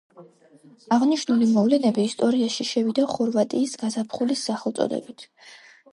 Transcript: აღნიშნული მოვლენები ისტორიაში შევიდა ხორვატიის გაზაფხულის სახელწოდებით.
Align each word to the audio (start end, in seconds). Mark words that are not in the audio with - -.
აღნიშნული 0.95 1.49
მოვლენები 1.57 2.07
ისტორიაში 2.11 2.67
შევიდა 2.71 3.07
ხორვატიის 3.15 3.77
გაზაფხულის 3.83 4.47
სახელწოდებით. 4.51 5.29